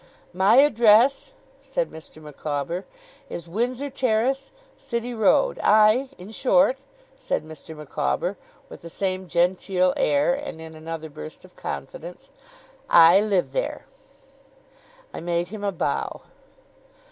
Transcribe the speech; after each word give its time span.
'My 0.33 0.55
address,' 0.55 1.31
said 1.61 1.91
Mr. 1.91 2.19
Micawber, 2.19 2.85
'is 3.29 3.47
Windsor 3.47 3.91
Terrace, 3.91 4.49
City 4.75 5.13
Road. 5.13 5.59
I 5.61 6.09
in 6.17 6.31
short,' 6.31 6.79
said 7.19 7.45
Mr. 7.45 7.77
Micawber, 7.77 8.35
with 8.67 8.81
the 8.81 8.89
same 8.89 9.27
genteel 9.27 9.93
air, 9.95 10.33
and 10.33 10.59
in 10.59 10.73
another 10.73 11.11
burst 11.11 11.45
of 11.45 11.55
confidence 11.55 12.31
'I 12.89 13.21
live 13.21 13.51
there.' 13.51 13.85
I 15.13 15.19
made 15.19 15.49
him 15.49 15.63
a 15.63 15.71
bow. 15.71 16.21